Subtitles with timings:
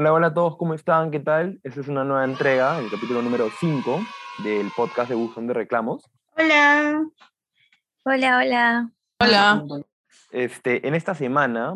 [0.00, 1.10] Hola, hola a todos, ¿cómo están?
[1.10, 1.58] ¿Qué tal?
[1.64, 3.98] Esta es una nueva entrega, el capítulo número 5
[4.44, 6.08] del podcast de Buzón de Reclamos.
[6.36, 7.04] Hola.
[8.04, 8.92] Hola, hola.
[9.18, 9.64] Hola.
[10.30, 11.74] Este, en esta semana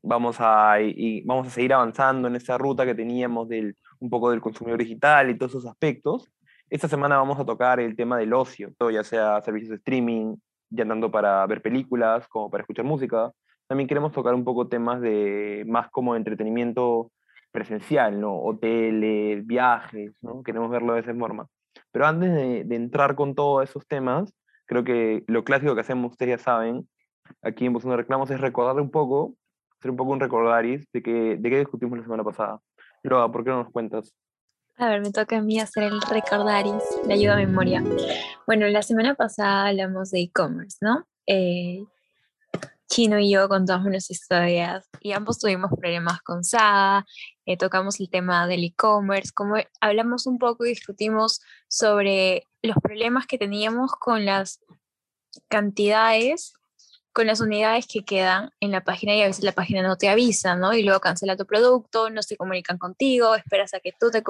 [0.00, 4.30] vamos a, y vamos a seguir avanzando en esta ruta que teníamos del, un poco
[4.30, 6.30] del consumidor digital y todos esos aspectos.
[6.70, 10.36] Esta semana vamos a tocar el tema del ocio, ya sea servicios de streaming,
[10.70, 13.32] ya tanto para ver películas como para escuchar música.
[13.66, 17.10] También queremos tocar un poco temas de más como entretenimiento
[17.56, 18.38] presencial, ¿no?
[18.38, 20.42] Hoteles, viajes, ¿no?
[20.42, 21.46] Queremos verlo de esa forma.
[21.90, 24.30] Pero antes de, de entrar con todos esos temas,
[24.66, 26.86] creo que lo clásico que hacemos, ustedes ya saben,
[27.40, 29.34] aquí en Voz de Reclamos, es recordar un poco,
[29.78, 32.60] hacer un poco un recordaris de, que, de qué discutimos la semana pasada.
[33.02, 34.14] Loa, ¿por qué no nos cuentas?
[34.76, 37.82] A ver, me toca a mí hacer el recordaris de ayuda a memoria.
[38.46, 41.06] Bueno, la semana pasada hablamos de e-commerce, ¿no?
[41.26, 41.82] Eh,
[42.96, 47.04] Chino y yo contamos nuestras historias y ambos tuvimos problemas con SAA,
[47.44, 53.26] eh, tocamos el tema del e-commerce, como hablamos un poco y discutimos sobre los problemas
[53.26, 54.60] que teníamos con las
[55.48, 56.54] cantidades,
[57.12, 60.08] con las unidades que quedan en la página y a veces la página no te
[60.08, 60.72] avisa, ¿no?
[60.72, 64.22] Y luego cancela tu producto, no se comunican contigo, esperas a que tú, te,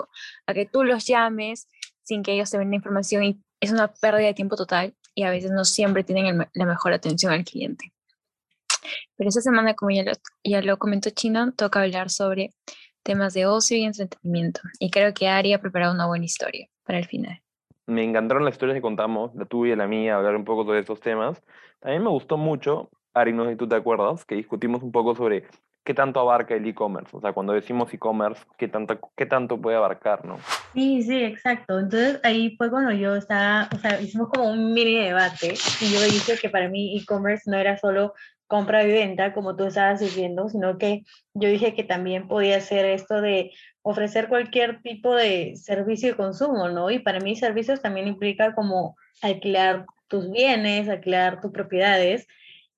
[0.45, 1.69] a que tú los llames
[2.03, 5.23] sin que ellos te den la información y es una pérdida de tiempo total y
[5.23, 7.93] a veces no siempre tienen la mejor atención al cliente.
[9.17, 10.13] Pero esta semana, como ya lo,
[10.45, 12.51] ya lo comentó Chino, toca hablar sobre
[13.03, 14.61] temas de ocio y entretenimiento.
[14.81, 17.41] Y creo que Ari ha preparado una buena historia para el final.
[17.87, 20.81] Me encantaron las historias que contamos, la tuya y la mía, hablar un poco sobre
[20.81, 21.41] estos temas.
[21.79, 25.15] También me gustó mucho, Ari, no sé si tú te acuerdas, que discutimos un poco
[25.15, 25.45] sobre
[25.85, 27.17] qué tanto abarca el e-commerce.
[27.17, 30.37] O sea, cuando decimos e-commerce, ¿qué tanto, ¿qué tanto puede abarcar, no?
[30.75, 31.79] Sí, sí, exacto.
[31.79, 36.01] Entonces ahí fue cuando yo estaba, o sea, hicimos como un mini debate y yo
[36.03, 38.15] dije que para mí e-commerce no era solo
[38.47, 41.03] compra y venta, como tú estabas diciendo, sino que
[41.35, 46.69] yo dije que también podía ser esto de ofrecer cualquier tipo de servicio de consumo,
[46.69, 46.91] ¿no?
[46.91, 52.27] Y para mí servicios también implica como alquilar tus bienes, alquilar tus propiedades,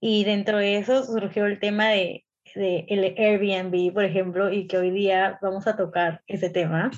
[0.01, 4.79] y dentro de eso surgió el tema de, de el Airbnb, por ejemplo, y que
[4.79, 6.91] hoy día vamos a tocar ese tema,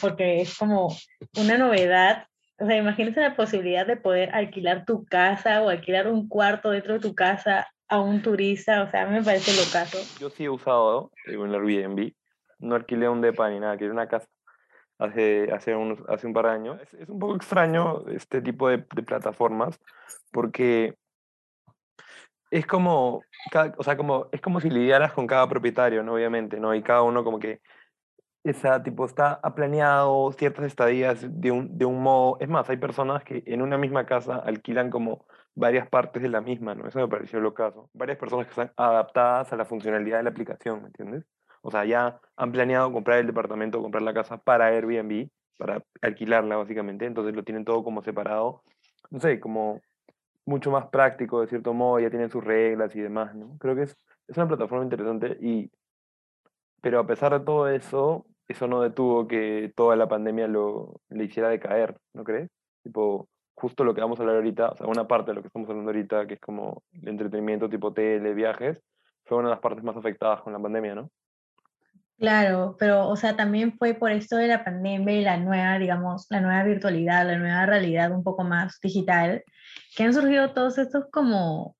[0.00, 0.96] porque es como
[1.36, 2.24] una novedad
[2.60, 6.94] o sea, imagínense la posibilidad de poder alquilar tu casa o alquilar un cuarto dentro
[6.94, 9.98] de tu casa a un turista, o sea, me parece locazo.
[10.20, 12.12] Yo sí he usado en el Airbnb,
[12.58, 14.28] no alquilé un depa ni nada, alquilé una casa
[14.98, 16.80] hace, hace, unos, hace un par de años.
[16.82, 19.80] Es, es un poco extraño este tipo de, de, plataformas
[20.32, 20.96] porque
[22.50, 23.22] es como,
[23.76, 26.14] o sea, como, es como si lidiaras con cada propietario, ¿no?
[26.14, 26.74] Obviamente, ¿no?
[26.74, 27.60] Y cada uno como que
[28.44, 32.38] esa tipo está planeado ciertas estadías de un, de un modo.
[32.40, 35.26] Es más, hay personas que en una misma casa alquilan como
[35.58, 36.86] varias partes de la misma, ¿no?
[36.86, 37.90] Eso me pareció lo caso.
[37.92, 41.24] Varias personas que están adaptadas a la funcionalidad de la aplicación, ¿me entiendes?
[41.62, 46.56] O sea, ya han planeado comprar el departamento, comprar la casa para Airbnb, para alquilarla
[46.56, 48.62] básicamente, entonces lo tienen todo como separado,
[49.10, 49.80] no sé, como
[50.46, 53.58] mucho más práctico de cierto modo, ya tienen sus reglas y demás, ¿no?
[53.58, 53.98] Creo que es,
[54.28, 55.70] es una plataforma interesante y,
[56.80, 61.24] pero a pesar de todo eso, eso no detuvo que toda la pandemia lo, le
[61.24, 62.48] hiciera decaer, ¿no crees?
[62.84, 63.28] Tipo,
[63.60, 65.68] justo lo que vamos a hablar ahorita, o sea, una parte de lo que estamos
[65.68, 68.80] hablando ahorita, que es como el entretenimiento tipo tele, viajes,
[69.24, 71.10] fue una de las partes más afectadas con la pandemia, ¿no?
[72.18, 76.26] Claro, pero, o sea, también fue por esto de la pandemia y la nueva, digamos,
[76.30, 79.44] la nueva virtualidad, la nueva realidad un poco más digital,
[79.96, 81.76] que han surgido todos estos como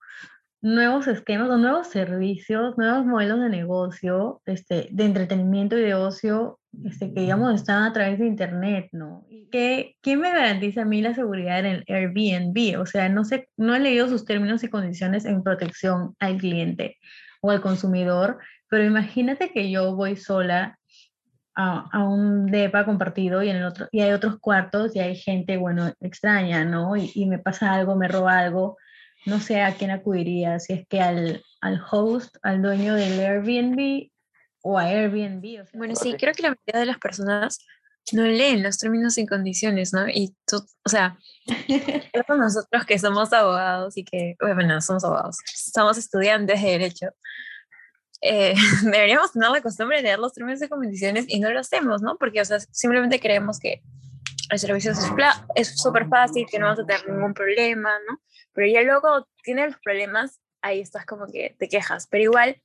[0.60, 6.58] nuevos esquemas o nuevos servicios, nuevos modelos de negocio, este, de entretenimiento y de ocio,
[6.84, 9.26] este, que digamos están a través de Internet, ¿no?
[9.50, 12.80] ¿Qué, ¿Quién me garantiza a mí la seguridad en el Airbnb?
[12.80, 16.98] O sea, no, sé, no he leído sus términos y condiciones en protección al cliente
[17.40, 20.78] o al consumidor, pero imagínate que yo voy sola
[21.54, 25.16] a, a, un DEPA compartido y, en el otro, y hay otros cuartos y hay
[25.16, 26.96] gente, bueno, extraña, ¿no?
[26.96, 28.76] Y, y me pasa algo, me roba algo
[29.26, 34.10] no sé a quién acudiría, si es que al, al host, al dueño del Airbnb
[34.68, 35.62] o a Airbnb.
[35.62, 37.64] O sea, bueno, sí, creo que la mayoría de las personas
[38.12, 40.06] no leen los términos y condiciones, ¿no?
[40.08, 41.18] Y tú, o sea,
[42.28, 45.38] nosotros que somos abogados y que, bueno, no somos abogados,
[45.72, 47.06] somos estudiantes de derecho,
[48.20, 52.02] eh, deberíamos tener la costumbre de leer los términos y condiciones y no lo hacemos,
[52.02, 52.18] ¿no?
[52.18, 53.80] Porque, o sea, simplemente creemos que
[54.50, 54.92] el servicio
[55.54, 58.20] es súper fácil, que no vas a tener ningún problema, ¿no?
[58.52, 62.60] Pero ya luego tienes los problemas, ahí estás como que te quejas, pero igual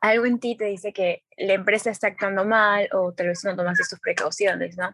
[0.00, 3.56] algo en ti te dice que la empresa está actuando mal o tal vez no
[3.56, 4.90] tomaste sus precauciones, ¿no?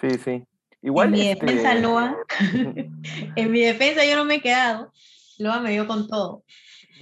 [0.00, 0.44] Sí, sí.
[0.82, 1.46] Igual en mi este...
[1.46, 2.16] defensa, Loa,
[3.36, 4.92] en mi defensa yo no me he quedado.
[5.38, 6.44] Loa me dio con todo.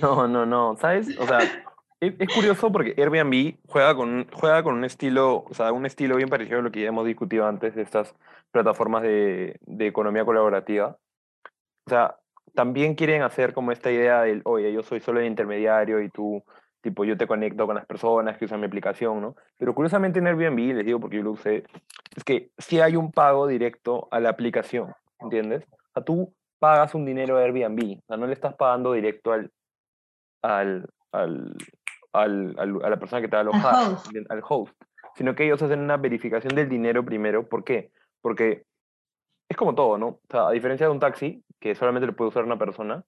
[0.01, 1.17] No, no, no, ¿sabes?
[1.19, 1.39] O sea,
[2.01, 6.17] Es, es curioso porque Airbnb juega con, juega con un estilo, o sea, un estilo
[6.17, 8.15] bien parecido a lo que ya hemos discutido antes de estas
[8.51, 10.99] plataformas de, de economía colaborativa.
[11.87, 12.17] O sea,
[12.57, 16.43] también quieren hacer como esta idea del, oye, yo soy solo el intermediario y tú,
[16.81, 19.37] tipo, yo te conecto con las personas que usan mi aplicación, ¿no?
[19.59, 21.65] Pero curiosamente en Airbnb, les digo porque yo lo usé,
[22.17, 25.65] es que sí hay un pago directo a la aplicación, ¿entiendes?
[25.71, 29.33] O sea, tú pagas un dinero a Airbnb, o sea, no le estás pagando directo
[29.33, 29.53] al,
[30.43, 31.57] al, al,
[32.13, 34.07] al, a la persona que te va a alojar, host.
[34.07, 34.31] ¿entiendes?
[34.31, 34.75] al host,
[35.15, 37.47] sino que ellos hacen una verificación del dinero primero.
[37.47, 37.93] ¿Por qué?
[38.23, 38.65] Porque
[39.49, 40.07] es como todo, ¿no?
[40.09, 43.05] O sea, a diferencia de un taxi, que solamente lo puede usar una persona,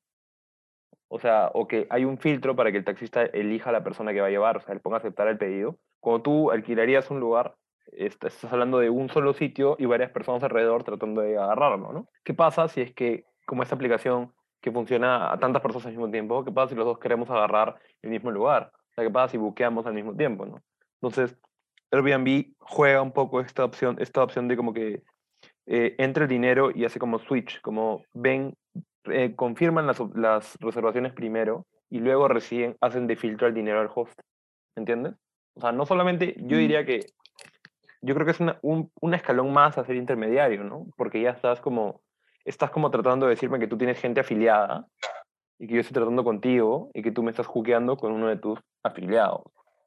[1.09, 4.13] o sea, o que hay un filtro para que el taxista elija a la persona
[4.13, 5.79] que va a llevar, o sea, le ponga a aceptar el pedido.
[6.01, 7.57] Cuando tú alquilarías un lugar,
[7.93, 12.09] est- estás hablando de un solo sitio y varias personas alrededor tratando de agarrarlo, ¿no?
[12.25, 16.11] ¿Qué pasa si es que, como esta aplicación que funciona a tantas personas al mismo
[16.11, 18.73] tiempo, qué pasa si los dos queremos agarrar el mismo lugar?
[18.97, 20.63] O ¿qué pasa si buqueamos al mismo tiempo, ¿no?
[21.01, 21.39] Entonces,
[21.91, 25.05] Airbnb juega un poco esta opción, esta opción de como que
[25.71, 28.55] eh, entra el dinero y hace como switch, como ven,
[29.05, 34.19] eh, confirman las, reservaciones primero y luego reciben, hacen de filtro el dinero al host.
[34.77, 35.15] ¿Entiendes?
[35.55, 37.01] O sea, no solamente, yo diría que,
[38.01, 40.87] yo creo que es una, un, un escalón más a ser intermediario, ¿no?
[40.97, 42.01] Porque ya estás como,
[42.47, 44.87] estás como tratando de decirme que tú tienes gente afiliada
[45.59, 48.37] y que yo estoy tratando contigo y que tú me estás juqueando con uno de
[48.37, 49.43] tus afiliados,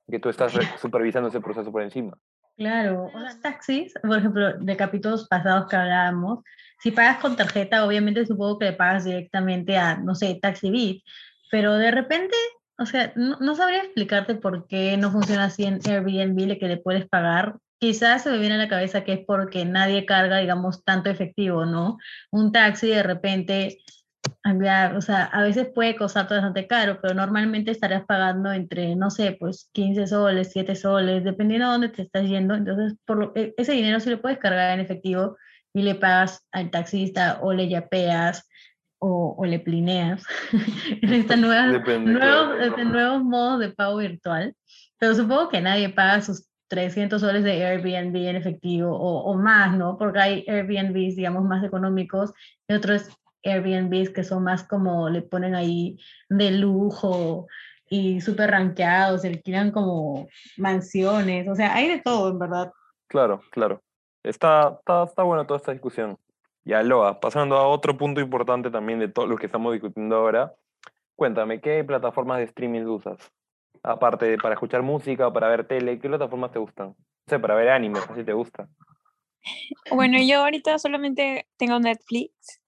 [0.07, 2.15] que tú estás supervisando ese proceso por encima.
[2.61, 6.43] Claro, los taxis, por ejemplo, de capítulos pasados que hablábamos,
[6.77, 11.03] si pagas con tarjeta, obviamente supongo que le pagas directamente a, no sé, TaxiBit,
[11.49, 12.35] pero de repente,
[12.77, 16.67] o sea, no, no sabría explicarte por qué no funciona así en Airbnb, le que
[16.67, 17.57] le puedes pagar.
[17.79, 21.65] Quizás se me viene a la cabeza que es porque nadie carga, digamos, tanto efectivo,
[21.65, 21.97] ¿no?
[22.29, 23.79] Un taxi de repente
[24.43, 29.09] enviar, o sea, a veces puede costarte bastante caro, pero normalmente estarías pagando entre, no
[29.11, 32.55] sé, pues 15 soles, 7 soles, dependiendo de dónde te estás yendo.
[32.55, 35.37] Entonces, por lo- e- ese dinero sí lo puedes cargar en efectivo
[35.73, 38.47] y le pagas al taxista o le yapeas
[38.99, 40.23] o, o le plineas
[41.01, 41.81] en estos nuevos,
[42.85, 44.53] nuevos modos de pago virtual.
[44.99, 49.75] Pero supongo que nadie paga sus 300 soles de Airbnb en efectivo o, o más,
[49.77, 49.97] ¿no?
[49.97, 52.31] Porque hay Airbnbs, digamos, más económicos
[52.67, 53.09] y otros
[53.43, 55.97] Airbnbs que son más como le ponen ahí
[56.29, 57.47] de lujo
[57.89, 60.27] y súper rankeados, se alquilan como
[60.57, 62.71] mansiones, o sea, hay de todo, en verdad.
[63.07, 63.83] Claro, claro.
[64.23, 66.17] Está, está, está buena toda esta discusión.
[66.63, 70.53] Y Aloha, pasando a otro punto importante también de todo lo que estamos discutiendo ahora,
[71.15, 73.31] cuéntame, ¿qué plataformas de streaming usas?
[73.83, 76.89] Aparte de para escuchar música o para ver tele, ¿qué plataformas te gustan?
[76.89, 76.95] No
[77.27, 78.69] sé, para ver animes, así te gusta.
[79.89, 82.60] Bueno, yo ahorita solamente tengo Netflix,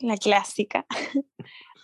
[0.00, 0.86] la clásica.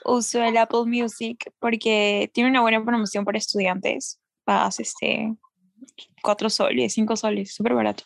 [0.04, 4.20] Uso el Apple Music porque tiene una buena promoción para estudiantes.
[4.44, 5.34] Pagas este
[6.22, 8.04] 4 soles, 5 soles, súper barato.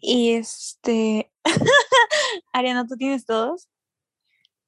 [0.00, 1.30] Y este.
[2.52, 3.68] Ariana, ¿tú tienes todos?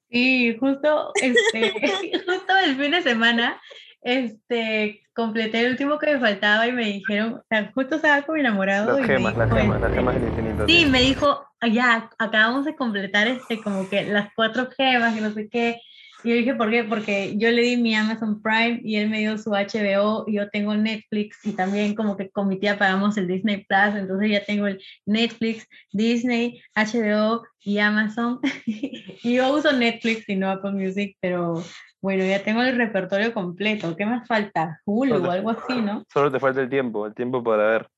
[0.09, 1.71] Sí, justo, este,
[2.25, 3.61] justo el fin de semana,
[4.01, 8.35] este, completé el último que me faltaba y me dijeron, o sea, justo estaba con
[8.35, 10.67] mi enamorado Las gemas, las gemas, las este, gemas del infinito.
[10.67, 15.21] Sí, me dijo, "Ah, ya, acabamos de completar este, como que las cuatro gemas y
[15.21, 15.81] no sé qué.
[16.23, 16.83] Y yo dije, ¿por qué?
[16.83, 20.49] Porque yo le di mi Amazon Prime y él me dio su HBO y yo
[20.49, 24.43] tengo Netflix y también como que con mi tía pagamos el Disney Plus, entonces ya
[24.43, 28.39] tengo el Netflix, Disney, HBO y Amazon.
[28.65, 31.63] y yo uso Netflix y no Apple Music, pero
[32.01, 33.95] bueno, ya tengo el repertorio completo.
[33.95, 34.81] ¿Qué más falta?
[34.85, 36.03] Hulu o algo así, ¿no?
[36.11, 37.89] Solo te falta el tiempo, el tiempo para ver.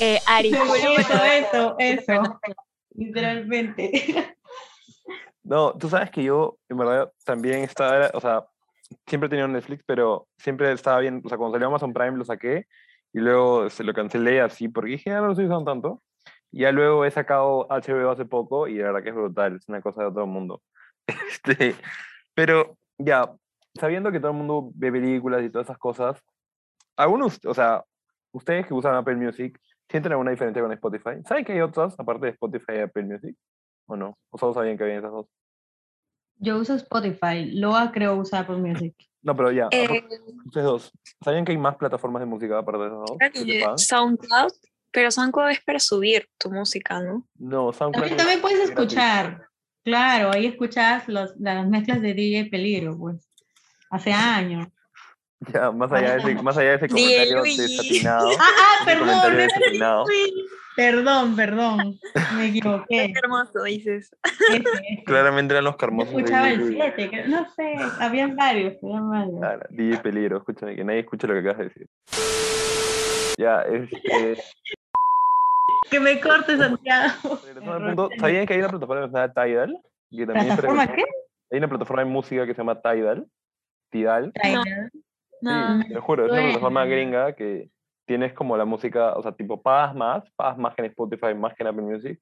[0.00, 2.40] Eh, Ari, Eso, eso, eso.
[2.94, 4.36] Literalmente.
[5.42, 8.46] No, tú sabes que yo, en verdad, también estaba, o sea,
[9.06, 12.24] siempre he tenido Netflix, pero siempre estaba bien, o sea, cuando salió Amazon Prime lo
[12.24, 12.66] saqué
[13.12, 16.02] y luego se lo cancelé así porque dije, ya no lo estoy usando tanto.
[16.50, 19.82] Ya luego he sacado HBO hace poco y la verdad que es brutal, es una
[19.82, 20.62] cosa de otro mundo.
[21.28, 21.74] Este,
[22.34, 23.32] pero ya,
[23.74, 26.22] sabiendo que todo el mundo ve películas y todas esas cosas,
[26.96, 27.84] algunos, o sea,
[28.32, 29.58] ustedes que usan Apple Music,
[29.88, 31.22] ¿sienten alguna diferencia con Spotify?
[31.24, 33.36] ¿Saben que hay otras aparte de Spotify y Apple Music?
[33.86, 34.18] ¿O no?
[34.30, 35.26] ¿O solo sabían que había esas dos?
[36.38, 38.94] Yo uso Spotify, Loa creo usa Apple Music.
[39.20, 40.04] No, pero ya, eh,
[40.46, 40.92] ustedes dos,
[41.22, 43.18] ¿sabían que hay más plataformas de música aparte de esas dos?
[43.34, 43.84] que?
[43.84, 44.52] SoundCloud,
[44.92, 47.26] pero SoundCloud es para subir tu música, ¿no?
[47.36, 48.78] No, SoundCloud También, es también puedes gratis.
[48.78, 49.48] escuchar.
[49.84, 53.28] Claro, ahí escuchas los, las mezclas de DJ Peligro, pues.
[53.90, 54.68] Hace años.
[55.52, 58.30] Ya, más allá de ese, más allá de ese comentario desatinado.
[58.38, 60.06] Ah, ah, perdón.
[60.78, 61.98] Perdón, perdón,
[62.36, 62.86] me equivoqué.
[63.12, 64.14] Qué hermoso, dices.
[64.48, 65.02] Ese, ese.
[65.04, 66.14] Claramente eran los carmosos.
[66.14, 66.92] escuchaba el DJ.
[66.96, 69.42] 7, no sé, habían varios, habían varios.
[69.42, 71.86] Ah, DJ Peligro, escúchame, que nadie escuche lo que acabas de decir.
[73.38, 74.40] Ya, este,
[75.90, 77.40] Que me corte Santiago.
[77.64, 79.82] punto, ¿sabían que hay una plataforma que se llama Tidal?
[80.12, 81.04] Que también es ¿Plataforma qué?
[81.50, 83.26] Hay una plataforma de música que se llama Tidal.
[83.90, 84.32] Tidal.
[84.32, 84.90] Tidal.
[85.40, 85.82] No.
[85.82, 87.68] Sí, te lo juro, es una plataforma gringa que
[88.08, 91.54] tienes como la música, o sea, tipo pagas más, pagas más que en Spotify, más
[91.54, 92.18] que en Apple Music,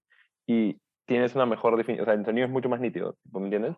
[0.46, 0.76] y
[1.06, 3.76] tienes una mejor definición, o sea, el sonido es mucho más nítido, ¿me entiendes?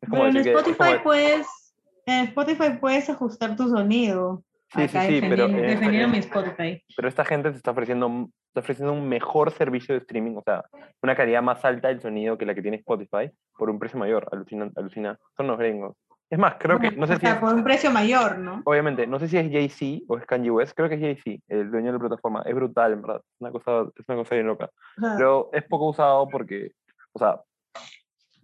[0.00, 1.74] Es Pero en que- es Spotify como- puedes,
[2.06, 4.42] en Spotify puedes ajustar tu sonido.
[4.72, 6.82] Sí, sí, Acá sí, pero esta- defendiendo en- mi Spotify.
[6.96, 10.64] pero esta gente te está ofreciendo, está ofreciendo un mejor servicio de streaming, o sea,
[11.02, 14.28] una calidad más alta del sonido que la que tiene Spotify por un precio mayor,
[14.32, 15.18] alucina, alucina.
[15.36, 15.96] Son los gringos.
[16.28, 18.62] Es más, creo que, no sé o si sea, es- por un precio mayor, ¿no?
[18.64, 21.70] obviamente, no sé si es Jay-Z o es Kanye West, creo que es Jay-Z, el
[21.70, 22.42] dueño de la plataforma.
[22.44, 23.20] Es brutal, en verdad.
[23.24, 24.68] Es una cosa, es una cosa bien loca.
[25.16, 26.72] Pero es poco usado porque,
[27.12, 27.40] o sea,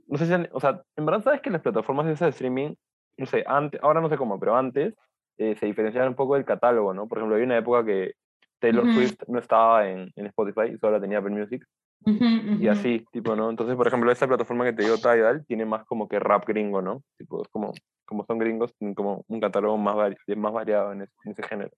[0.06, 2.74] no sé si, han- o sea, en verdad sabes que las plataformas de streaming,
[3.16, 4.94] no sé, antes, ahora no sé cómo, pero antes
[5.38, 7.08] eh, se diferenciaban un poco del catálogo, ¿no?
[7.08, 8.12] Por ejemplo, había una época que
[8.60, 8.92] Taylor Ujú.
[8.92, 11.64] Swift no estaba en, en Spotify solo la tenía Apple Music
[12.04, 12.70] ujú, y ujú.
[12.70, 13.50] así, tipo, ¿no?
[13.50, 16.82] Entonces, por ejemplo, esta plataforma que te digo, Tidal, tiene más como que rap gringo,
[16.82, 17.02] ¿no?
[17.18, 17.72] Tipo, es como,
[18.04, 21.42] como son gringos, tienen como un catálogo más, vari- más variado en ese, en ese
[21.42, 21.70] género.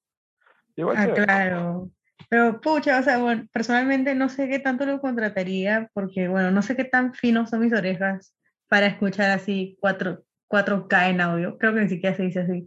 [0.77, 1.25] Igual Ah, chévere.
[1.25, 1.91] claro.
[2.29, 6.63] Pero pucha, o sea, bueno, personalmente no sé qué tanto lo contrataría porque, bueno, no
[6.63, 8.35] sé qué tan finos son mis orejas
[8.69, 11.59] para escuchar así 4, 4K en audio.
[11.59, 12.67] Creo que ni siquiera se dice así.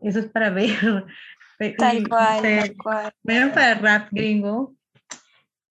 [0.00, 0.68] Eso es para ver.
[1.58, 3.12] Y, Tal cual, tal cual.
[3.22, 4.74] menos para rap gringo.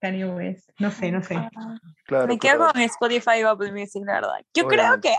[0.06, 0.70] Kanye West.
[0.80, 1.36] No sé, no sé.
[1.36, 1.50] Ah,
[2.06, 2.74] Claro, Me quedo claro.
[2.74, 4.34] con Spotify o Apple Music, la verdad.
[4.54, 5.10] Yo creo Obviamente.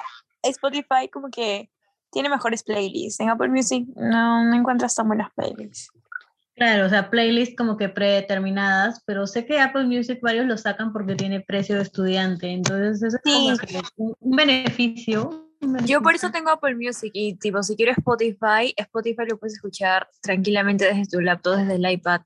[0.43, 1.69] que Spotify como que
[2.12, 3.19] tiene mejores playlists.
[3.21, 5.90] En Apple Music no, no encuentras tan buenas playlists.
[6.55, 10.93] Claro, o sea, playlists como que predeterminadas, pero sé que Apple Music varios lo sacan
[10.93, 13.66] porque tiene precio de estudiante, entonces eso es como Sí.
[13.66, 15.28] que un, un beneficio.
[15.61, 16.31] un Yo por eso beneficio.
[16.33, 21.21] tengo Apple Music y tipo, si quiero Spotify, Spotify lo puedes escuchar tranquilamente desde tu
[21.21, 22.23] laptop, desde el iPad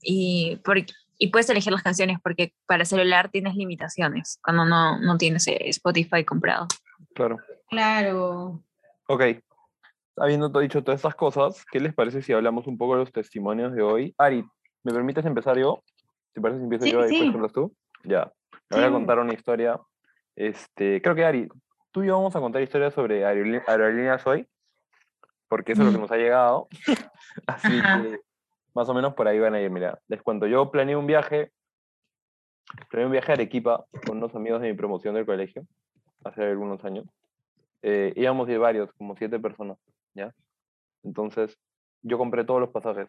[0.00, 0.78] y, por-
[1.18, 6.24] y puedes elegir las canciones porque para celular tienes limitaciones cuando no, no tienes Spotify
[6.24, 6.66] comprado.
[7.14, 7.38] Claro.
[7.68, 8.62] Claro.
[9.08, 9.22] Ok.
[10.18, 13.12] Habiendo to- dicho todas estas cosas, ¿qué les parece si hablamos un poco de los
[13.12, 14.14] testimonios de hoy?
[14.18, 14.44] Ari,
[14.82, 15.82] ¿me permites empezar yo?
[16.32, 17.34] ¿Te parece si empiezo Sí, yo y después sí.
[17.34, 17.74] hablas tú?
[18.04, 18.32] Ya.
[18.70, 18.92] Le voy a Sí.
[18.92, 19.80] contar una historia.
[20.34, 21.48] Este, creo que Ari,
[21.92, 24.46] tú y yo vamos a contar historias sobre aerolí- aerolíneas hoy,
[25.48, 26.68] porque eso es lo que nos ha llegado.
[27.46, 28.02] Así Ajá.
[28.02, 28.20] que
[28.76, 29.70] más o menos por ahí van a ir.
[29.70, 30.46] Mira, les cuento.
[30.46, 31.50] Yo planeé un viaje,
[32.90, 35.66] planeé un viaje a Arequipa con unos amigos de mi promoción del colegio,
[36.22, 37.06] hace algunos años.
[37.80, 39.78] Eh, íbamos a ir varios, como siete personas,
[40.12, 40.34] ¿ya?
[41.04, 41.56] Entonces,
[42.02, 43.08] yo compré todos los pasajes,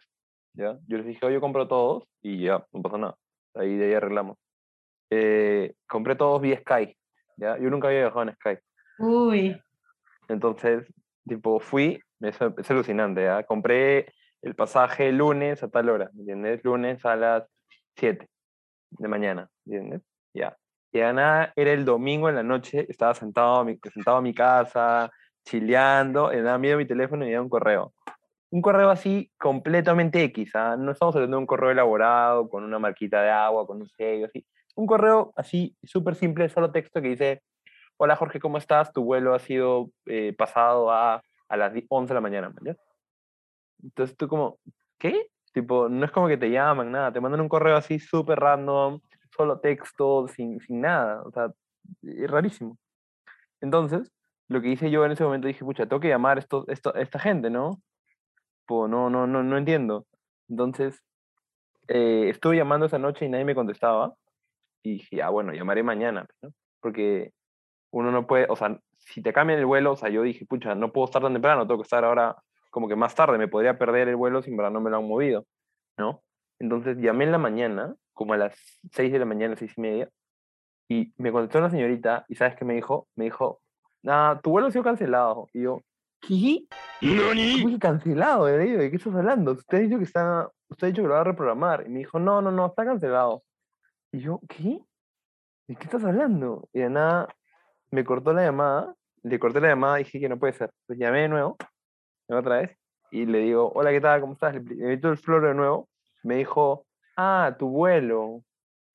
[0.54, 0.78] ¿ya?
[0.86, 3.16] Yo les dije, "Oh, yo compro todos y ya, no pasa nada.
[3.54, 4.38] Ahí de ahí arreglamos.
[5.10, 6.96] Eh, compré todos vía Sky,
[7.36, 7.58] ¿ya?
[7.58, 8.58] Yo nunca había viajado en Sky.
[9.00, 9.62] Uy.
[10.28, 10.86] Entonces,
[11.26, 13.42] tipo, fui, es, es alucinante, ¿ya?
[13.42, 16.64] Compré el pasaje lunes a tal hora, ¿me ¿entiendes?
[16.64, 17.44] Lunes a las
[17.96, 18.28] 7
[18.90, 20.02] de mañana, ¿entiendes?
[20.34, 20.56] Ya.
[20.92, 25.10] Y nada, era el domingo en la noche, estaba sentado a sentado a mi casa,
[25.44, 27.92] chileando, de nada, miro mi teléfono y me un correo.
[28.50, 30.76] Un correo así completamente X, ¿ah?
[30.78, 34.26] No estamos hablando de un correo elaborado, con una marquita de agua, con un sello,
[34.26, 34.46] así.
[34.74, 37.42] Un correo así, súper simple, solo texto que dice,
[37.98, 38.92] hola Jorge, ¿cómo estás?
[38.92, 42.52] Tu vuelo ha sido eh, pasado a, a las 10 11 de la mañana.
[43.82, 44.58] Entonces tú como,
[44.98, 45.28] ¿qué?
[45.52, 49.00] Tipo, no es como que te llaman, nada, te mandan un correo así súper random,
[49.36, 51.50] solo texto, sin, sin nada, o sea,
[52.02, 52.78] es rarísimo.
[53.60, 54.12] Entonces,
[54.48, 56.94] lo que hice yo en ese momento dije, pucha, tengo que llamar a esto, esto,
[56.94, 57.80] esta gente, ¿no?
[58.66, 60.06] Pues no, no, no, no entiendo.
[60.48, 61.02] Entonces,
[61.88, 64.14] eh, estuve llamando esa noche y nadie me contestaba.
[64.82, 66.50] Y dije, ah, bueno, llamaré mañana, ¿no?
[66.80, 67.32] Porque
[67.90, 70.74] uno no puede, o sea, si te cambian el vuelo, o sea, yo dije, pucha,
[70.74, 72.36] no puedo estar tan temprano, tengo que estar ahora
[72.78, 74.98] como que más tarde, me podría perder el vuelo si en verdad no me lo
[74.98, 75.44] han movido,
[75.96, 76.22] ¿no?
[76.60, 78.54] Entonces llamé en la mañana, como a las
[78.92, 80.08] 6 de la mañana, seis y media,
[80.88, 83.08] y me contestó una señorita, y ¿sabes qué me dijo?
[83.16, 83.60] Me dijo,
[84.06, 85.48] ah, tu vuelo ha sido cancelado.
[85.52, 85.82] Y yo,
[86.20, 86.68] ¿qué?
[87.62, 88.46] ¿Cómo que cancelado?
[88.46, 89.52] Digo, ¿de qué estás hablando?
[89.54, 91.84] Usted ha dicho que está, usted ha dicho que lo va a reprogramar.
[91.84, 93.42] Y me dijo, no, no, no, está cancelado.
[94.12, 94.80] Y yo, ¿qué?
[95.66, 96.68] ¿De qué estás hablando?
[96.72, 97.26] Y de nada,
[97.90, 98.94] me cortó la llamada,
[99.24, 100.70] le corté la llamada y dije que no puede ser.
[100.82, 101.56] Entonces llamé de nuevo,
[102.36, 102.76] otra vez,
[103.10, 104.20] y le digo, hola, ¿qué tal?
[104.20, 104.54] ¿Cómo estás?
[104.54, 105.88] Le meto el flor de nuevo.
[106.22, 108.42] Me dijo, ah, tu vuelo.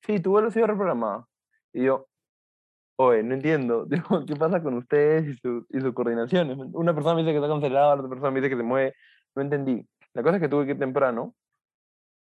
[0.02, 1.28] Sí, tu vuelo ha sido reprogramado.
[1.72, 2.06] Y yo,
[2.96, 3.88] oye, no entiendo.
[4.26, 6.56] ¿Qué pasa con ustedes y, su, y sus coordinaciones?
[6.72, 8.94] Una persona me dice que está cancelado, la otra persona me dice que se mueve.
[9.34, 9.86] No entendí.
[10.12, 11.34] La cosa es que tuve que ir temprano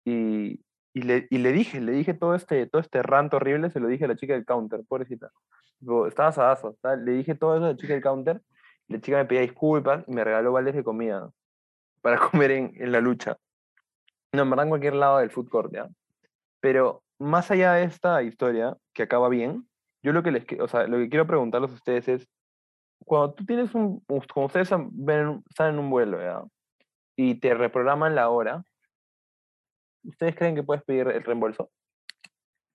[0.05, 0.61] y
[0.95, 3.89] y le, y le dije, le dije todo este, todo este rant horrible, se lo
[3.89, 5.31] dije a la chica del counter, pobrecita.
[6.07, 8.43] Estaba asadazo, le dije todo eso a la chica del counter,
[8.93, 11.31] la chica me pedía disculpas y me regaló vales de comida
[12.01, 13.39] para comer en, en la lucha.
[14.33, 15.89] No, en verdad en cualquier lado del food court, ¿ya?
[16.61, 19.69] Pero más allá de esta historia, que acaba bien,
[20.03, 22.29] yo lo que les, o sea, lo que quiero preguntarles a ustedes es,
[23.05, 24.01] cuando tú tienes un,
[24.33, 26.43] como ustedes ven, están en un vuelo, ¿ya?
[27.17, 28.65] Y te reprograman la hora,
[30.05, 31.71] ¿ustedes creen que puedes pedir el reembolso?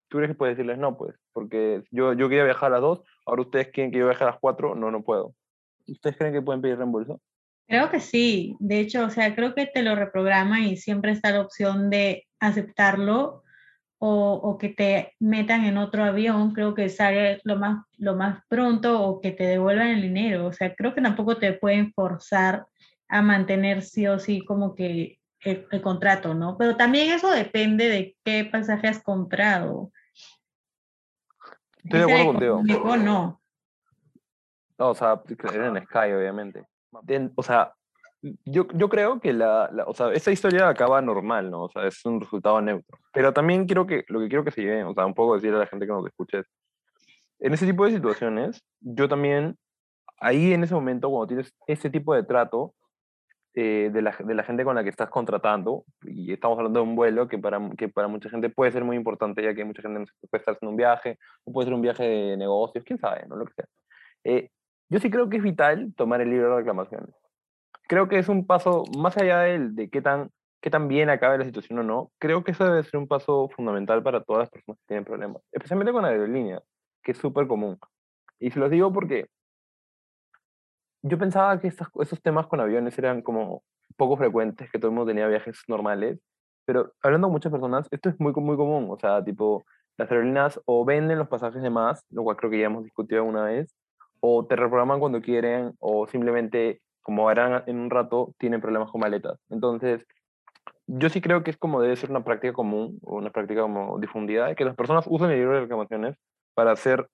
[0.09, 1.15] ¿Tú crees que puedes decirles no, pues?
[1.33, 4.27] Porque yo, yo quería viajar a las 2, ahora ustedes quieren que yo viaje a
[4.27, 5.33] las 4, no, no puedo.
[5.87, 7.21] ¿Ustedes creen que pueden pedir reembolso?
[7.67, 8.55] Creo que sí.
[8.59, 12.25] De hecho, o sea, creo que te lo reprograma y siempre está la opción de
[12.39, 13.43] aceptarlo
[13.99, 16.53] o, o que te metan en otro avión.
[16.53, 20.47] Creo que sale lo más, lo más pronto o que te devuelvan el dinero.
[20.47, 22.65] O sea, creo que tampoco te pueden forzar
[23.09, 26.57] a mantener sí o sí como que el, contrato, ¿no?
[26.57, 29.91] Pero también eso depende de qué pasaje has comprado.
[31.83, 32.97] Estoy de acuerdo contigo.
[32.97, 33.36] no.
[34.77, 36.65] No, o sea, en Sky, obviamente.
[37.35, 37.73] o sea,
[38.45, 41.63] yo, yo creo que la, la, o sea, esta historia acaba normal, ¿no?
[41.63, 42.97] O sea, es un resultado neutro.
[43.13, 45.53] Pero también quiero que, lo que quiero que se lleven, o sea, un poco decir
[45.53, 46.43] a la gente que nos escuche
[47.39, 49.57] en ese tipo de situaciones, yo también,
[50.19, 52.73] ahí en ese momento, cuando tienes ese tipo de trato,
[53.53, 56.85] eh, de, la, de, la, gente con la que estás contratando, y estamos hablando de
[56.85, 59.81] un vuelo que para, que para mucha gente puede ser muy importante, ya que mucha
[59.81, 63.25] gente puede estar haciendo un viaje, o puede ser un viaje de negocios, quién sabe,
[63.27, 63.35] ¿no?
[63.35, 63.65] Lo que sea.
[64.23, 64.49] Eh,
[64.89, 67.13] yo sí creo que es vital tomar el libro de reclamaciones.
[67.87, 71.37] Creo que es un paso, más allá de, de qué, tan, qué tan bien acabe
[71.37, 74.49] la situación o no, creo que eso debe ser un paso fundamental para todas las
[74.49, 76.63] personas que tienen problemas, especialmente con aerolíneas,
[77.03, 77.79] que es súper común.
[78.39, 79.29] Y se los digo porque
[81.01, 83.63] yo pensaba que estos, esos temas con aviones eran como
[83.95, 86.19] poco frecuentes, que todo el mundo tenía viajes normales,
[86.65, 89.65] pero hablando con muchas personas, esto es muy, muy común, o sea, tipo,
[89.97, 93.21] las aerolíneas o venden los pasajes de más, lo cual creo que ya hemos discutido
[93.21, 93.73] alguna vez,
[94.19, 99.01] o te reprograman cuando quieren, o simplemente, como verán en un rato, tienen problemas con
[99.01, 99.39] maletas.
[99.49, 100.05] Entonces,
[100.87, 103.99] yo sí creo que es como debe ser una práctica común, o una práctica como
[103.99, 106.15] difundida, que las personas usen el libro de reclamaciones
[106.53, 107.07] para hacer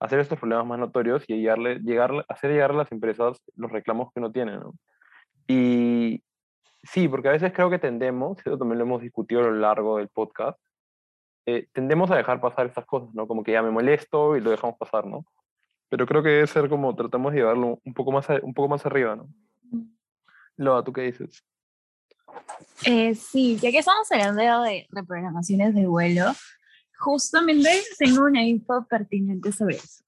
[0.00, 4.12] hacer estos problemas más notorios y llegarle, llegar, hacer llegar a las empresas los reclamos
[4.12, 4.60] que no tienen.
[4.60, 4.74] ¿no?
[5.46, 6.22] Y
[6.82, 9.98] sí, porque a veces creo que tendemos, eso también lo hemos discutido a lo largo
[9.98, 10.58] del podcast,
[11.46, 13.26] eh, tendemos a dejar pasar estas cosas, ¿no?
[13.26, 15.24] Como que ya me molesto y lo dejamos pasar, ¿no?
[15.88, 18.84] Pero creo que debe ser como tratamos de llevarlo un poco más, un poco más
[18.84, 19.28] arriba, ¿no?
[20.56, 21.44] Loa, ¿tú qué dices?
[22.84, 26.32] Eh, sí, ya que estamos hablando de reprogramaciones de vuelo,
[26.98, 30.02] Justamente tengo una info pertinente sobre eso.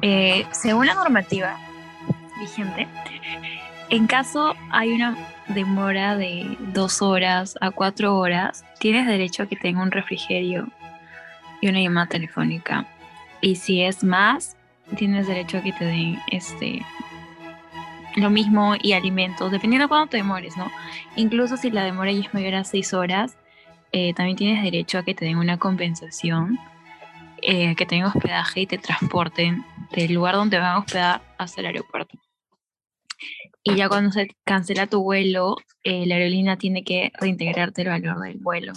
[0.00, 1.58] Eh, según la normativa
[2.40, 2.88] vigente,
[3.90, 5.16] en caso hay una
[5.48, 10.68] demora de dos horas a cuatro horas, tienes derecho a que tenga un refrigerio
[11.60, 12.86] y una llamada telefónica.
[13.40, 14.56] Y si es más,
[14.96, 16.84] tienes derecho a que te den este
[18.16, 20.70] lo mismo y alimentos, dependiendo de cuándo te demores, ¿no?
[21.14, 23.36] Incluso si la demora ya es mayor a seis horas,
[23.92, 26.58] eh, también tienes derecho a que te den una compensación,
[27.42, 31.60] eh, que te den hospedaje y te transporten del lugar donde van a hospedar hasta
[31.60, 32.18] el aeropuerto.
[33.62, 38.18] Y ya cuando se cancela tu vuelo, eh, la aerolínea tiene que reintegrarte el valor
[38.20, 38.72] del vuelo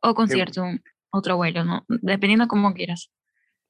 [0.00, 1.84] o concierto un otro vuelo, ¿no?
[1.88, 3.10] Dependiendo cómo quieras.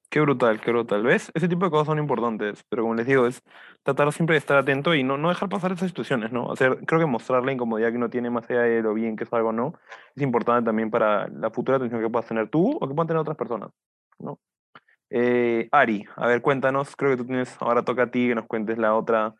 [0.09, 1.03] Qué brutal, qué brutal.
[1.03, 1.31] ¿Ves?
[1.33, 3.41] Ese tipo de cosas son importantes, pero como les digo, es
[3.83, 6.51] tratar siempre de estar atento y no, no dejar pasar esas situaciones, ¿no?
[6.51, 9.25] Hacer, creo que mostrar la incomodidad que uno tiene más allá de lo bien que
[9.25, 9.73] es algo, ¿no?
[10.15, 13.19] Es importante también para la futura atención que puedas tener tú o que puedan tener
[13.19, 13.71] otras personas,
[14.19, 14.39] ¿no?
[15.09, 18.45] Eh, Ari, a ver, cuéntanos, creo que tú tienes, ahora toca a ti que nos
[18.45, 19.33] cuentes la otra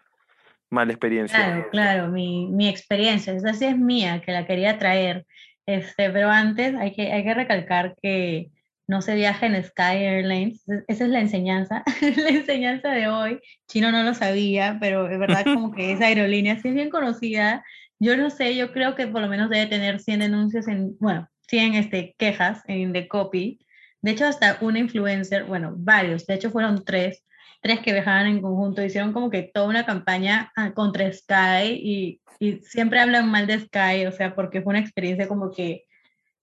[0.70, 1.38] mala experiencia.
[1.38, 5.26] Claro, claro, mi, mi experiencia, esa sí es mía, que la quería traer,
[5.66, 8.52] este, pero antes hay que, hay que recalcar que
[8.88, 10.64] no se viaja en Sky Airlines.
[10.88, 13.40] Esa es la enseñanza, la enseñanza de hoy.
[13.68, 17.64] Chino no lo sabía, pero es verdad como que esa aerolínea sí es bien conocida.
[18.00, 21.28] Yo no sé, yo creo que por lo menos debe tener 100 denuncias en, bueno,
[21.50, 23.60] 100 este, quejas en The Copy.
[24.02, 27.24] De hecho, hasta una influencer, bueno, varios, de hecho fueron tres,
[27.62, 32.22] tres que viajaban en conjunto, hicieron como que toda una campaña ah, contra Sky y,
[32.40, 35.87] y siempre hablan mal de Sky, o sea, porque fue una experiencia como que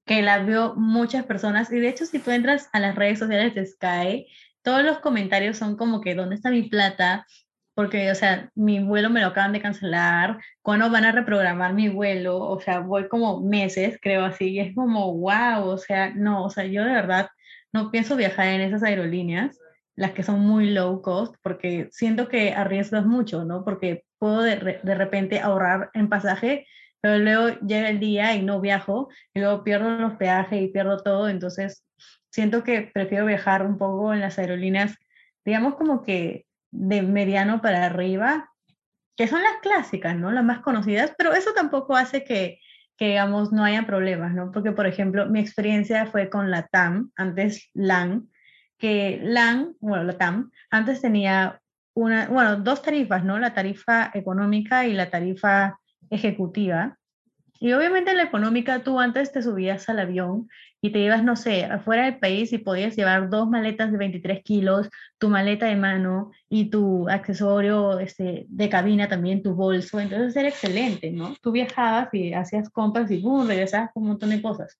[0.05, 1.73] que la vio muchas personas.
[1.73, 4.27] Y de hecho, si tú entras a las redes sociales de Sky,
[4.63, 7.27] todos los comentarios son como que, ¿dónde está mi plata?
[7.75, 11.89] Porque, o sea, mi vuelo me lo acaban de cancelar, ¿cuándo van a reprogramar mi
[11.89, 12.39] vuelo?
[12.39, 16.51] O sea, voy como meses, creo así, y es como, wow, o sea, no, o
[16.51, 17.29] sea, yo de verdad
[17.73, 19.59] no pienso viajar en esas aerolíneas,
[19.97, 23.65] las que son muy low cost, porque siento que arriesgas mucho, ¿no?
[23.65, 26.67] Porque puedo de, de repente ahorrar en pasaje,
[27.05, 31.03] pero luego llega el día y no viajo, y luego pierdo los peajes y pierdo
[31.03, 31.85] todo, entonces
[32.31, 34.97] siento que prefiero viajar un poco en las aerolíneas,
[35.45, 38.49] digamos como que de mediano para arriba,
[39.19, 40.33] que son las clásicas, ¿no?
[40.33, 42.59] Las más conocidas, pero eso tampoco hace que,
[42.97, 44.51] que digamos, no haya problemas, ¿no?
[44.51, 48.31] Porque, por ejemplo, mi experiencia fue con la TAM, antes LAN,
[48.79, 51.61] que LAN, bueno, la TAM, antes tenía
[51.93, 53.39] una, bueno, dos tarifas, ¿no?
[53.39, 55.79] La tarifa económica y la tarifa
[56.11, 56.99] ejecutiva.
[57.61, 60.49] Y obviamente en la económica tú antes te subías al avión
[60.83, 64.43] y te ibas, no sé, afuera del país y podías llevar dos maletas de 23
[64.43, 69.99] kilos, tu maleta de mano y tu accesorio este, de cabina también, tu bolso.
[69.99, 71.35] Entonces era excelente, ¿no?
[71.41, 74.79] Tú viajabas y hacías compras y boom, regresabas con un montón de cosas.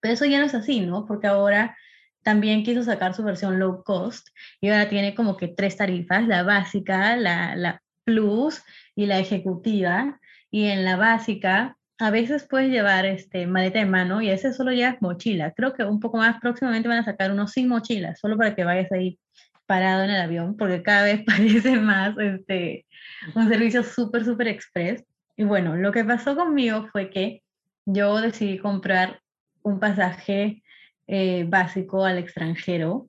[0.00, 1.04] Pero eso ya no es así, ¿no?
[1.04, 1.76] Porque ahora
[2.22, 4.28] también quiso sacar su versión low cost
[4.60, 8.62] y ahora tiene como que tres tarifas, la básica, la, la plus
[8.94, 10.20] y la ejecutiva.
[10.50, 14.56] Y en la básica a veces puedes llevar este, maleta de mano y a veces
[14.56, 15.52] solo llevas mochila.
[15.52, 18.64] Creo que un poco más próximamente van a sacar unos sin mochilas, solo para que
[18.64, 19.18] vayas ahí
[19.66, 22.86] parado en el avión, porque cada vez parece más este,
[23.34, 25.04] un servicio súper, súper express.
[25.36, 27.42] Y bueno, lo que pasó conmigo fue que
[27.86, 29.20] yo decidí comprar
[29.62, 30.62] un pasaje
[31.06, 33.08] eh, básico al extranjero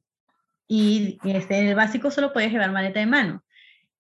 [0.68, 3.44] y este, en el básico solo podías llevar maleta de mano,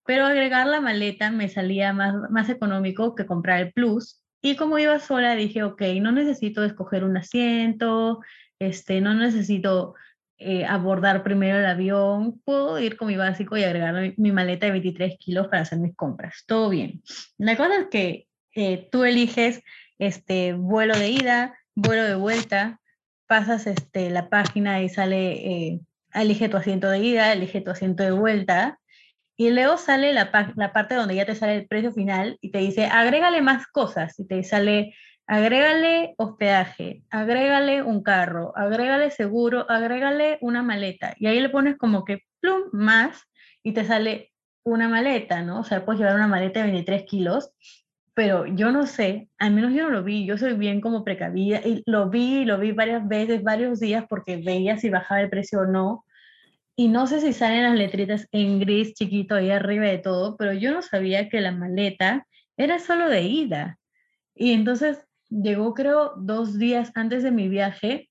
[0.05, 4.77] pero agregar la maleta me salía más, más económico que comprar el plus y como
[4.77, 8.19] iba sola, dije, ok, no necesito escoger un asiento,
[8.59, 9.95] este, no necesito
[10.37, 14.73] eh, abordar primero el avión, puedo ir con mi básico y agregar mi, maleta de
[14.73, 16.43] 23 kilos para hacer mis compras.
[16.45, 17.01] Todo bien.
[17.37, 19.61] La cosa es que eh, tú eliges
[19.97, 22.81] este vuelo de ida, vuelo de vuelta,
[23.27, 25.79] pasas este, la página y sale, eh,
[26.13, 28.77] elige tu asiento de ida, elige tu asiento de vuelta,
[29.35, 32.85] y luego sale la, parte donde ya te sale el precio final y te dice,
[32.85, 34.19] agrégale más cosas.
[34.19, 34.93] Y te sale,
[35.25, 41.15] agrégale hospedaje, agrégale un carro, agrégale seguro, agrégale una maleta.
[41.17, 43.23] Y ahí le pones como que plum más
[43.63, 44.31] y te sale
[44.63, 45.61] una maleta, ¿no?
[45.61, 47.51] O sea, puedes llevar una maleta de 23 kilos,
[48.13, 51.61] pero yo no sé, al menos yo no lo vi, yo soy bien como precavida
[51.65, 55.61] y lo vi, lo vi varias veces, varios días porque veía si bajaba el precio
[55.61, 56.05] o no
[56.75, 60.53] y no sé si salen las letritas en gris chiquito ahí arriba de todo, pero
[60.53, 62.25] yo no sabía que la maleta
[62.57, 63.77] era solo de ida.
[64.35, 68.09] Y entonces llegó creo dos días antes de mi viaje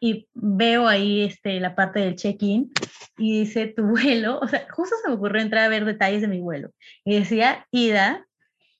[0.00, 2.72] y veo ahí este, la parte del check-in
[3.18, 6.28] y dice tu vuelo, o sea, justo se me ocurrió entrar a ver detalles de
[6.28, 6.70] mi vuelo.
[7.04, 8.26] Y decía ida,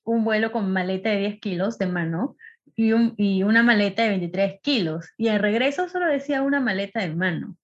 [0.03, 2.35] un vuelo con maleta de 10 kilos de mano
[2.75, 5.05] y, un, y una maleta de 23 kilos.
[5.17, 7.57] Y el regreso solo decía una maleta de mano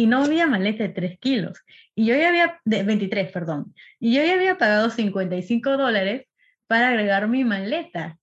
[0.00, 1.62] y no había maleta de 3 kilos.
[1.94, 3.74] Y yo ya había, de 23, perdón.
[3.98, 6.26] Y yo ya había pagado 55 dólares
[6.66, 8.16] para agregar mi maleta.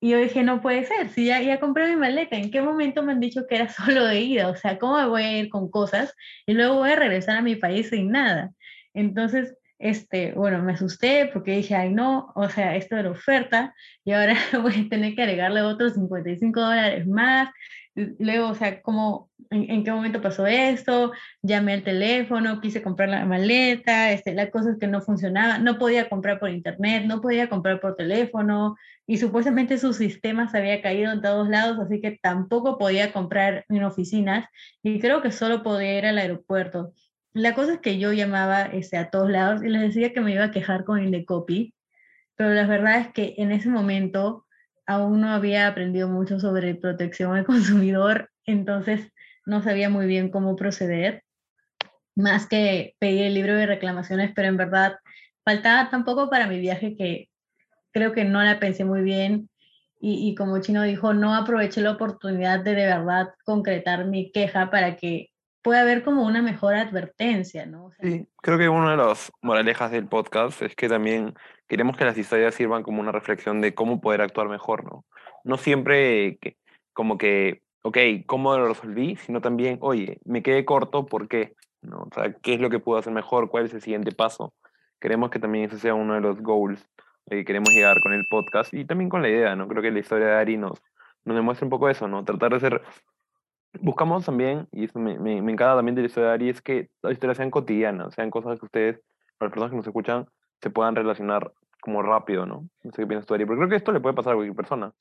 [0.00, 3.02] Y yo dije, no puede ser, si ya, ya compré mi maleta, ¿en qué momento
[3.02, 4.48] me han dicho que era solo de ida?
[4.48, 7.42] O sea, ¿cómo me voy a ir con cosas y luego voy a regresar a
[7.42, 8.52] mi país sin nada?
[8.92, 14.12] Entonces, este, bueno, me asusté porque dije, ay no, o sea, esto era oferta y
[14.12, 17.48] ahora voy a tener que agregarle otros 55 dólares más
[17.94, 21.12] luego, o sea, ¿cómo, en, qué momento pasó esto?
[21.42, 25.78] Llamé al teléfono, quise comprar la maleta, este, la cosa es que no funcionaba, no
[25.78, 28.76] podía comprar por internet, no podía comprar por teléfono
[29.06, 33.64] y supuestamente su sistema se había caído en todos lados, así que tampoco podía comprar
[33.68, 34.46] en oficinas
[34.82, 36.92] y creo que solo podía ir al aeropuerto.
[37.32, 40.32] La cosa es que yo llamaba este, a todos lados y les decía que me
[40.32, 41.74] iba a quejar con Indecopy,
[42.36, 44.43] pero la verdad es que en ese momento
[44.86, 49.12] aún no había aprendido mucho sobre protección al consumidor, entonces
[49.46, 51.22] no sabía muy bien cómo proceder,
[52.16, 54.98] más que pedí el libro de reclamaciones, pero en verdad
[55.44, 57.28] faltaba tampoco para mi viaje que
[57.92, 59.48] creo que no la pensé muy bien
[60.00, 64.70] y, y como Chino dijo, no aproveché la oportunidad de de verdad concretar mi queja
[64.70, 65.30] para que
[65.62, 67.90] pueda haber como una mejor advertencia, ¿no?
[67.98, 71.34] sí, creo que una de las moralejas del podcast es que también
[71.68, 75.04] queremos que las historias sirvan como una reflexión de cómo poder actuar mejor, ¿no?
[75.44, 76.56] No siempre que,
[76.92, 79.16] como que, ok, ¿cómo lo resolví?
[79.16, 81.54] Sino también, oye, me quedé corto, ¿por qué?
[81.82, 82.02] ¿No?
[82.02, 83.50] O sea, ¿qué es lo que puedo hacer mejor?
[83.50, 84.54] ¿Cuál es el siguiente paso?
[85.00, 86.86] Queremos que también eso sea uno de los goals
[87.28, 89.68] que queremos llegar con el podcast y también con la idea, ¿no?
[89.68, 90.82] Creo que la historia de Ari nos,
[91.24, 92.24] nos demuestra un poco eso, ¿no?
[92.24, 92.82] Tratar de ser...
[93.80, 96.62] Buscamos también, y eso me, me, me encanta también de la historia de Ari, es
[96.62, 99.00] que las historias sean cotidianas, sean cosas que ustedes,
[99.36, 100.26] para las personas que nos escuchan,
[100.64, 102.66] se puedan relacionar como rápido, ¿no?
[102.82, 104.56] No sé qué piensas tú, Ari, pero creo que esto le puede pasar a cualquier
[104.56, 104.92] persona.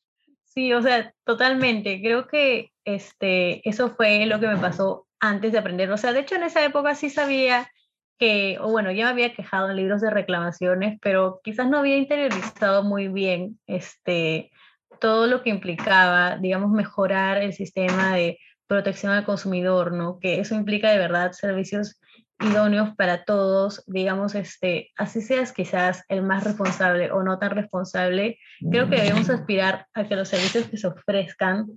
[0.43, 2.01] Sí, o sea, totalmente.
[2.01, 5.89] Creo que este, eso fue lo que me pasó antes de aprender.
[5.91, 7.71] O sea, de hecho en esa época sí sabía
[8.19, 11.95] que, o bueno, ya me había quejado en libros de reclamaciones, pero quizás no había
[11.95, 14.51] interiorizado muy bien este,
[14.99, 20.19] todo lo que implicaba, digamos, mejorar el sistema de protección al consumidor, ¿no?
[20.19, 22.01] Que eso implica de verdad servicios
[22.43, 28.37] idóneos para todos, digamos, este, así seas quizás el más responsable o no tan responsable,
[28.69, 31.67] creo que debemos aspirar a que los servicios que se ofrezcan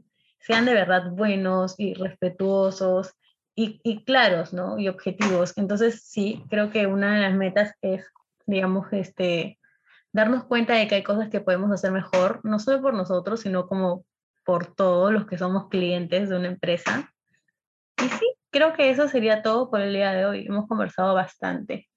[0.40, 3.14] sean de verdad buenos y respetuosos
[3.55, 4.79] y, y claros, ¿no?
[4.79, 5.57] Y objetivos.
[5.57, 8.07] Entonces, sí, creo que una de las metas es,
[8.46, 9.59] digamos, este,
[10.12, 13.66] darnos cuenta de que hay cosas que podemos hacer mejor, no solo por nosotros, sino
[13.66, 14.05] como
[14.44, 17.12] por todos los que somos clientes de una empresa.
[17.98, 20.47] Y sí, creo que eso sería todo por el día de hoy.
[20.49, 21.88] Hemos conversado bastante.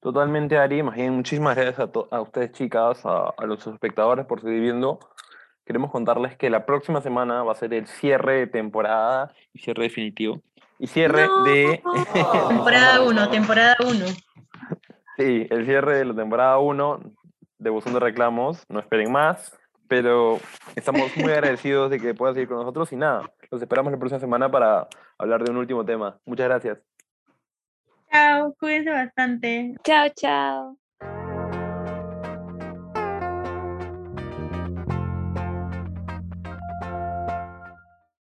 [0.00, 0.82] Totalmente, Ari.
[0.82, 4.98] muchísimas gracias a, a ustedes, chicas, a, a, los espectadores por seguir viendo.
[5.66, 9.84] Queremos contarles que la próxima semana va a ser el cierre de temporada y cierre
[9.84, 10.40] definitivo.
[10.78, 11.82] Y cierre de...
[12.48, 14.06] temporada 1, temporada 1.
[15.18, 17.00] Sí, el cierre de la temporada 1
[17.58, 18.64] de Buzón de Reclamos.
[18.70, 19.59] No esperen más,
[19.90, 20.38] pero
[20.76, 24.20] estamos muy agradecidos de que puedan seguir con nosotros y nada, los esperamos la próxima
[24.20, 24.86] semana para
[25.18, 26.16] hablar de un último tema.
[26.24, 26.78] Muchas gracias.
[28.08, 29.74] Chao, cuídense bastante.
[29.82, 30.79] Chao, chao.